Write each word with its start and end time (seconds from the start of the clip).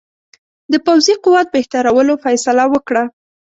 د 0.71 0.73
پوځي 0.85 1.13
قوت 1.23 1.47
بهترولو 1.55 2.13
فیصله 2.23 2.63
وکړه. 2.73 3.03